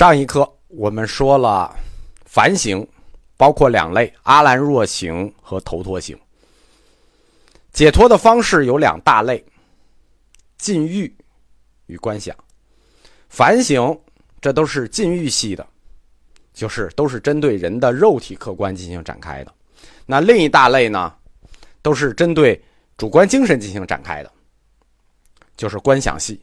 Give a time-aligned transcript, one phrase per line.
[0.00, 1.76] 上一课我们说了
[2.24, 2.88] 凡行
[3.36, 6.18] 包括两类阿兰若行和头陀行。
[7.70, 9.44] 解脱的方式有两大类
[10.56, 11.14] 禁欲
[11.84, 12.34] 与观想。
[13.28, 13.94] 凡行
[14.40, 15.66] 这都是禁欲系的
[16.54, 19.52] 就是都是针对人的肉体客观进行展开的。
[20.06, 21.14] 那另一大类呢
[21.82, 22.58] 都是针对
[22.96, 24.32] 主观精神进行展开的
[25.58, 26.40] 就是观想系。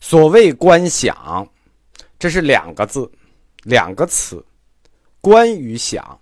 [0.00, 1.46] 所谓观想
[2.20, 3.10] 这是两个字
[3.62, 4.44] 两个词
[5.22, 6.20] 观与想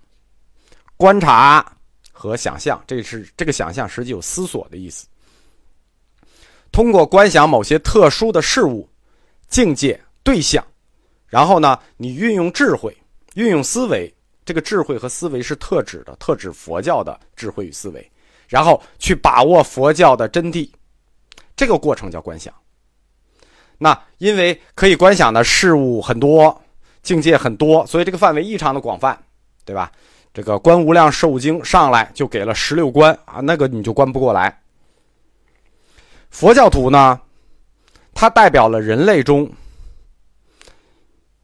[0.95, 1.73] 观察
[2.11, 5.05] 和想象这是这个想象实际有思索的意思。
[6.71, 8.87] 通过观想某些特殊的事物
[9.49, 10.65] 境界对象
[11.27, 12.95] 然后呢你运用智慧
[13.35, 14.11] 运用思维
[14.45, 18.09] 这个智慧和思维是特指的特指佛教的智慧与思维
[18.47, 20.69] 然后去把握佛教的真谛。
[21.57, 22.53] 这个过程叫观想。
[23.79, 26.61] 那因为可以观想的事物很多，
[27.01, 29.17] 境界很多，所以这个范围异常的广泛，
[29.65, 29.91] 对吧？
[30.31, 34.61] 这个观无量寿经上来就给了十六观啊，那个你就观不过来。
[36.29, 37.19] 佛教徒呢，
[38.13, 39.51] 它代表了人类中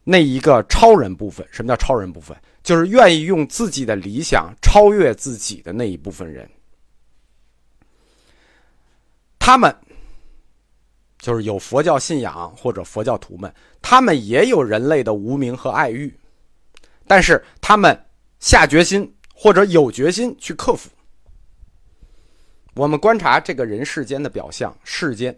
[0.04, 1.46] 那一个超人部分。
[1.50, 2.38] 什么叫超人部分？
[2.62, 6.48] 就是愿意用自己的理想超越自己的那一部分人。
[9.40, 9.76] 他们
[11.26, 16.16] 就是有佛教信仰或者佛教徒们他们也有人类的无名和爱欲
[17.08, 18.00] 但是他们
[18.40, 20.88] 下决心或者有决心去克服。
[22.76, 25.36] 我们观察这个人世间的表象世间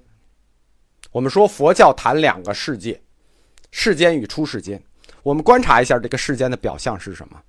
[1.14, 3.02] 我们说佛教谈两个世界
[3.72, 4.78] 世间与出世间
[5.24, 7.42] 我们观察一下这个世间的表象是什么？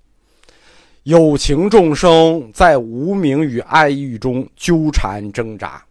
[1.02, 5.84] 有情众生在无名与爱欲中纠缠挣扎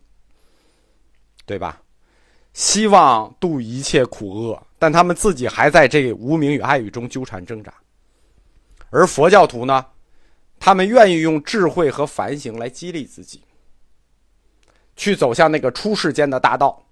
[1.45, 1.82] 对吧？
[2.58, 7.72] 希望度一切苦厄但他们自己还在这无名与爱欲中纠缠挣扎。
[8.89, 9.86] 而佛教徒呢
[10.59, 13.43] 他们愿意用智慧和反省来激励自己
[14.95, 16.83] 去走向那个出世间的大道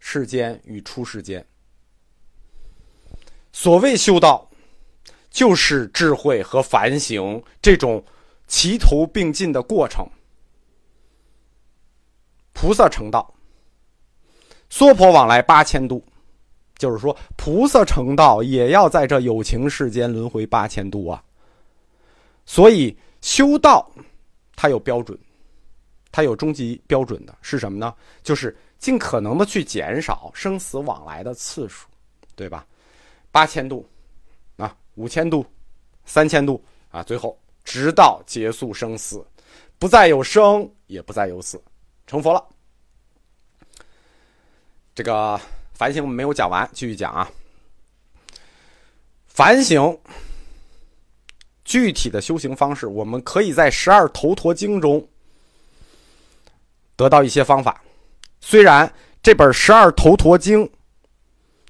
[0.00, 1.46] 世间与出世间。
[3.52, 4.50] 所谓修道
[5.30, 8.04] 就是智慧和反省这种
[8.48, 10.04] 齐头并进的过程。
[12.52, 13.35] 菩萨成道
[14.76, 16.04] 娑婆往来八千度
[16.76, 21.24] 就是说菩萨成道也要在这有情世间轮回八千度啊。
[22.44, 23.90] 所以修道
[24.54, 25.18] 它有标准
[26.12, 27.94] 它有终极标准的是什么呢？
[28.22, 31.88] 就是尽可能的去减少生死往来的次数
[32.34, 32.66] 对吧？
[33.32, 33.88] 八千度
[34.58, 35.42] 啊五千度
[36.04, 39.26] 三千度啊最后直到结束生死
[39.78, 41.58] 不再有生也不再有死
[42.06, 42.46] 成佛了。
[44.96, 45.38] 这个
[45.74, 47.30] 反省我们没有讲完继续讲啊。
[49.26, 49.98] 反省
[51.66, 55.06] 具体的修行方式我们可以在十二头陀经中
[56.96, 57.82] 得到一些方法。
[58.40, 58.90] 虽然
[59.22, 60.66] 这本十二头陀经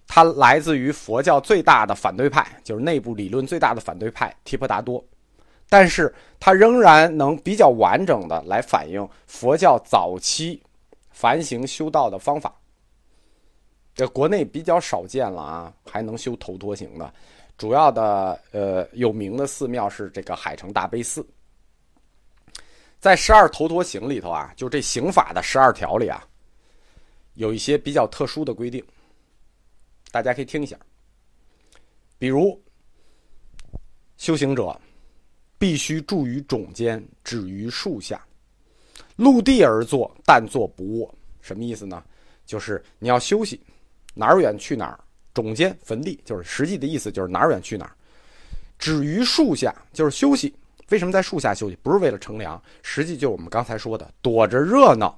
[0.07, 5.05] 它来自于佛教最大的反对派就是内部理论最大的反对派提婆达多。
[5.69, 10.63] 但是它仍然能比较完整的来反映佛教早期
[11.11, 12.55] 反省修道的方法。
[13.97, 17.15] 这国内比较少见了啊，还能修头陀型的，
[17.57, 21.27] 主要的呃有名的寺庙是这个海城大悲寺。
[23.01, 26.23] 在十二头陀行里头啊，就这刑法的十二条里啊，
[27.35, 28.85] 有一些比较特殊的规定，
[30.11, 30.79] 大家可以听一下。
[32.19, 32.63] 比如，
[34.19, 34.79] 修行者
[35.59, 38.23] 必须住于冢间，止于树下，
[39.17, 41.15] 陆地而坐，但坐不卧。
[41.41, 42.05] 什么意思呢？
[42.45, 43.61] 就是你要休息，
[44.19, 44.99] 哪儿远去哪儿
[45.35, 47.93] 中间坟地就是实际的意思就是哪儿远去哪儿。
[48.79, 50.53] 止于树下就是休息
[50.89, 51.77] 为什么在树下休息？
[51.83, 55.17] 不是为了乘凉实际就是我们刚才说的躲着热闹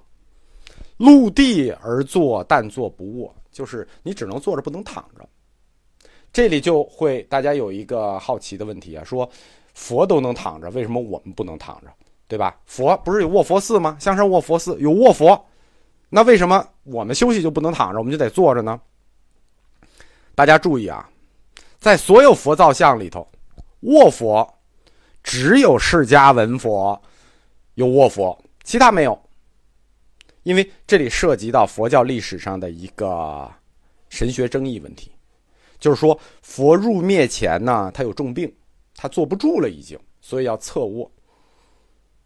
[0.96, 5.28] 陆地而坐但坐不卧就是你只能坐着不能躺着。
[6.32, 9.28] 这里就会大家有一个好奇的问题啊说
[9.74, 11.88] 佛都能躺着为什么我们不能躺着？
[12.26, 12.60] 对吧？
[12.66, 13.96] 佛不是有卧佛寺吗？
[14.00, 15.42] 香山卧佛寺有卧佛
[16.10, 18.80] 那为什么我们休息就不能躺着我们就得坐着呢。
[20.34, 21.08] 大家注意啊
[21.78, 23.26] 在所有佛造像里头
[23.80, 24.58] 卧佛
[25.22, 27.00] 只有释迦文佛
[27.74, 29.20] 有卧佛其他没有。
[30.44, 33.50] 因为这里涉及到佛教历史上的一个
[34.08, 35.12] 神学争议问题
[35.78, 38.50] 就是说佛入灭前呢他有重病
[38.94, 41.10] 他坐不住了已经所以要侧卧。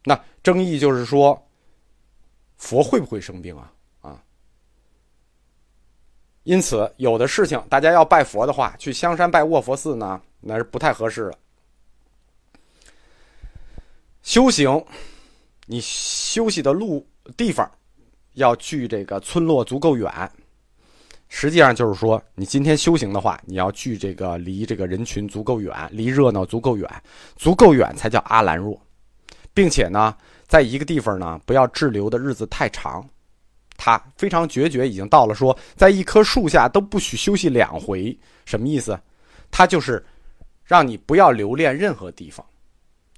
[0.05, 1.49] 那争议就是说
[2.56, 3.73] 佛会不会生病啊？
[6.44, 11.38] 因此，有的事情大家要拜佛的话，去香山拜卧佛寺呢，那是不太合适的。
[14.22, 14.84] 修行，
[15.66, 17.06] 你休息的路
[17.36, 17.70] 地方
[18.34, 20.10] 要距这个村落足够远。
[21.28, 26.88] 实际上就是说，你今天修行的话，你要距这个离这个人群足够远，离热闹足够远，
[27.36, 28.78] 足够远才叫阿兰若，
[29.54, 30.14] 并且呢，
[30.46, 33.08] 在一个地方呢，不要滞留的日子太长。
[33.84, 38.17] 他非常决绝，已经到了说，在一棵树下都不许休息两回。
[38.44, 38.96] 什么意思？
[39.50, 40.00] 他就是
[40.64, 42.46] 让你不要留恋任何地方。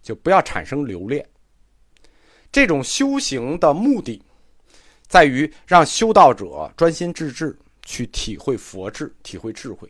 [0.01, 1.27] 就不要产生留恋。
[2.51, 4.23] 这种修行的目的，
[5.07, 9.87] 在于让修道者专心致志去体会佛智、体会智慧。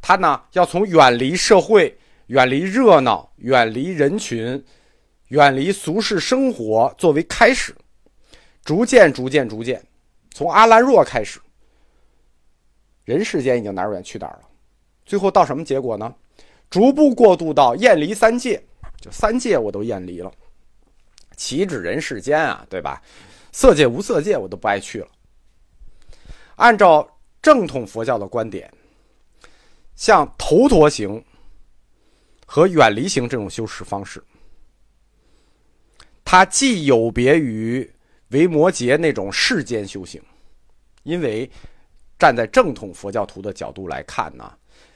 [0.00, 1.96] 他呢，要从远离社会、
[2.26, 4.64] 远离热闹、远离人群、
[5.28, 7.74] 远离俗世生活作为开始，
[8.64, 9.84] 逐渐、逐渐、逐渐，
[10.32, 11.40] 从阿兰若开始，
[13.04, 14.48] 人世间已经哪儿远去哪儿了。
[15.04, 16.14] 最后到什么结果呢？
[16.70, 18.62] 逐步过渡到厌离三界。
[19.00, 20.32] 就三界我都厌离了，
[21.36, 23.02] 岂止人世间啊，对吧？
[23.50, 25.08] 色界无色界我都不爱去了。
[26.54, 27.08] 按照
[27.42, 28.72] 正统佛教的观点，
[29.96, 31.20] 像头陀行
[32.46, 34.22] 和远离行这种修持方式，
[36.24, 37.92] 它既有别于
[38.32, 40.20] 维摩诘那种世间修行，
[41.04, 41.48] 因为
[42.18, 44.52] 站在正统佛教徒的角度来看呢，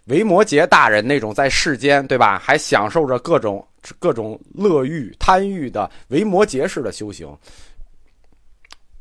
[0.07, 3.67] 维摩诘大人那种在世间，对吧，还享受着各种。
[4.01, 7.33] 各种乐欲、贪欲的维摩诘式的修行，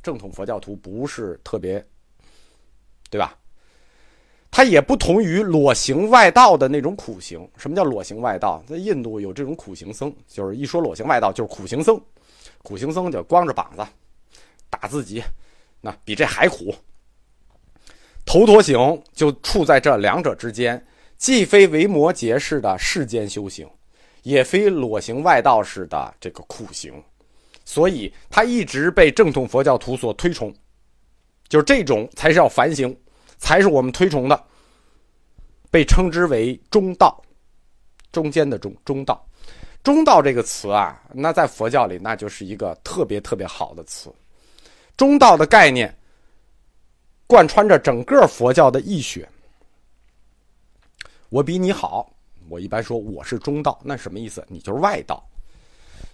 [0.03, 1.83] 正统佛教徒不是特别，
[3.09, 3.35] 对吧？
[4.51, 7.49] 它也不同于裸行外道的那种苦行。
[7.57, 8.63] 什么叫裸行外道？
[8.67, 11.99] 在印度有这种苦行僧，就是一说裸行外道就是苦行僧。
[12.61, 13.83] 苦行僧就光着膀子
[14.69, 15.23] 打自己，
[15.81, 16.73] 那比这还苦。
[18.25, 20.85] 头陀行就处在这两者之间，
[21.17, 23.69] 既非维摩诘式的世间修行。
[24.23, 26.91] 也非裸行外道式的这个苦行，
[27.63, 30.51] 所以他一直被正统佛教徒所推崇，
[31.47, 32.97] 就是这种才是要反省，
[33.37, 34.43] 才是我们推崇的，
[35.69, 37.21] 被称之为中道，
[38.11, 39.23] 中间的中中道，
[39.83, 44.11] 中道这个词啊，那在佛教里那就是一个特别特别好的词，
[44.97, 45.93] 中道的概念
[47.27, 49.27] 贯穿着整个佛教的义学，
[51.29, 52.11] 我比你好。
[52.47, 54.45] 我一般说我是中道，那什么意思？
[54.47, 55.27] 你就是外道，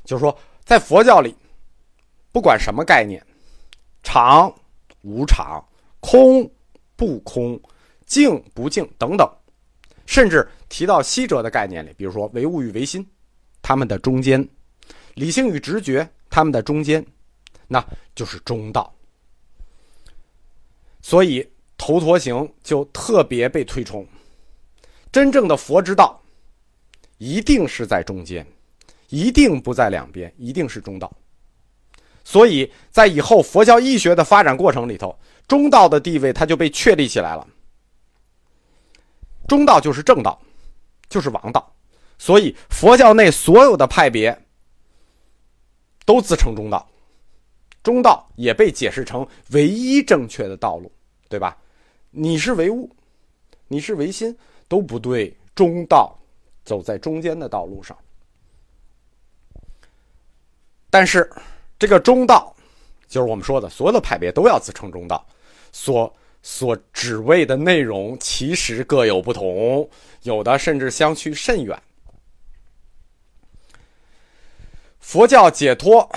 [0.05, 1.35] 就是说在佛教里，
[2.31, 3.21] 不管什么概念，
[4.01, 4.49] 常、
[5.01, 5.61] 无常、
[5.99, 6.49] 空、
[6.95, 7.59] 不空、
[8.05, 9.29] 静不静等等，
[10.05, 13.05] 甚至提到西哲的概念里，比如说唯物与唯心，
[13.61, 14.47] 他们的中间，
[15.15, 17.05] 理性与直觉，他们的中间，
[17.71, 17.81] 那
[18.13, 18.93] 就是中道。
[21.01, 24.05] 所以头陀行就特别被推崇，
[25.09, 26.21] 真正的佛之道。
[27.17, 28.45] 一定是在中间，
[29.07, 31.09] 一定不在两边，一定是中道。
[32.25, 37.47] 所以在以后佛教义学的发展过程里头，中道的地位它就被确立起来了。
[39.47, 40.41] 中道就是正道，
[41.07, 41.73] 就是王道。
[42.17, 44.45] 所以佛教内所有的派别
[46.05, 46.90] 都自称中道，
[47.83, 50.91] 中道也被解释成唯一正确的道路，
[51.29, 51.57] 对吧？
[52.09, 52.89] 你是唯物，
[53.67, 54.35] 你是唯心
[54.67, 56.17] 都不对，中道。
[56.63, 57.97] 走在中间的道路上，
[60.91, 61.27] 但是
[61.79, 62.55] 这个中道，
[63.07, 65.25] 就是我们说的所有的派别都要自称中道，
[65.71, 69.89] 所所只为的内容其实各有不同，
[70.21, 71.77] 有的甚至相去甚远。
[74.99, 76.07] 佛教解脱，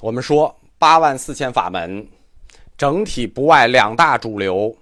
[0.00, 2.06] 我们说八万四千法门，
[2.76, 4.76] 整体不外两大主流：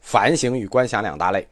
[0.00, 1.46] 反省与观想两大类，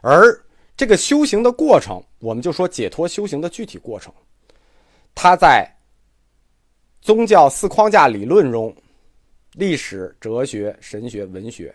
[0.00, 0.40] 而。
[0.76, 4.14] 这个修行的过程，我们就说解脱修行的具体过程。
[5.12, 5.68] 它在
[7.00, 8.72] 宗教四框架理论中，
[9.54, 11.74] 历史、哲学、神学、文学，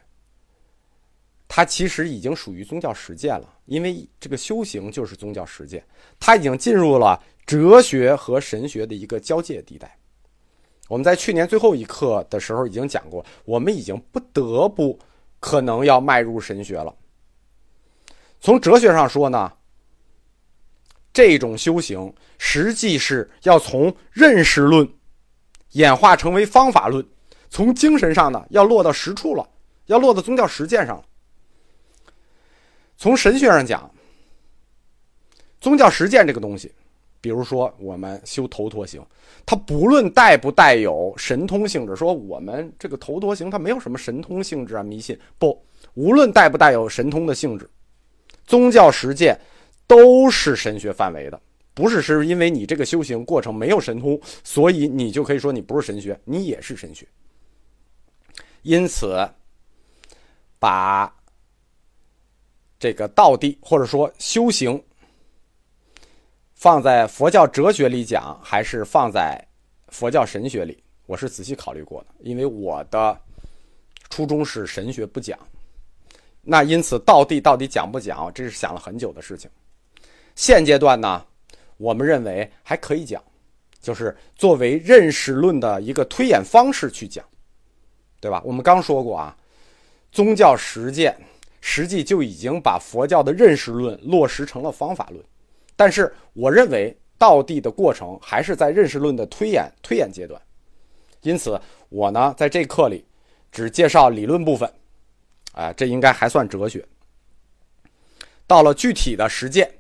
[1.50, 3.54] 它其实已经属于宗教实践了。
[3.66, 5.86] 因为这个修行就是宗教实践，
[6.18, 9.94] 它已经进入了哲学和神学的一个交界地带。
[10.90, 15.00] 我们在去年最后一课的时候已经讲过，我们已经不得不
[15.40, 16.94] 可能要迈入神学了。
[18.40, 19.52] 从哲学上说呢，
[21.14, 24.88] 这种修行实际是要从认识论
[25.72, 27.02] 演化成为方法论；
[27.50, 29.50] 从精神上呢，要落到实处了，
[29.86, 31.04] 要落到宗教实践上了。
[32.98, 33.90] 从神学上讲，
[35.60, 36.72] 宗教实践这个东西，
[37.24, 39.02] 比如说我们修头陀行，
[39.46, 45.58] 它不论带不带有神通性质，说我们这个头陀行它没有什么神通性质啊，迷信不，
[45.94, 47.70] 无论带不带有神通的性质，
[48.46, 49.40] 宗教实践
[49.88, 51.42] 都是神学范围的，
[51.74, 57.08] 不是是因为你这个修行过程没有神通，所以你就可以说你不是神学，你也是神学。
[58.64, 59.26] 因此，
[60.60, 61.16] 把
[62.78, 64.84] 这个道地或者说修行
[66.64, 69.38] 放在佛教哲学里讲，还是放在
[69.90, 72.08] 佛教神学里，我是仔细考虑过的。
[72.20, 73.20] 因为我的
[74.10, 75.38] 初衷是神学不讲，
[76.42, 79.52] 那因此道地到底讲不讲，这是想了很久的事情。
[80.36, 81.26] 现阶段呢，
[81.76, 83.22] 我们认为还可以讲，
[83.82, 87.26] 就是作为认识论的一个推演方式去讲。
[88.22, 88.42] 对吧？
[88.46, 89.36] 我们刚说过啊，
[90.14, 91.14] 宗教实践
[91.60, 95.22] 实际就已经把佛教的认识论落实成了方法论。
[95.76, 100.42] 但是，我认为道地的过程还是在认识论的推演推演阶段。
[101.22, 103.06] 因此，我呢在这课里
[103.52, 104.72] 只介绍理论部分，
[105.54, 106.86] 啊，这应该还算哲学。
[108.46, 109.72] 到了具体的实践，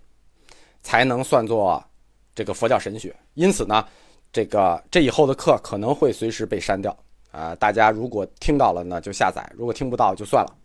[0.81, 1.83] 才能算作
[2.33, 3.15] 这个佛教神学。
[3.33, 3.85] 因此呢，
[4.31, 6.97] 这个这以后的课可能会随时被删掉。
[7.31, 10.55] 啊，大家如果听到了呢，就下载；如果听不到，就算了。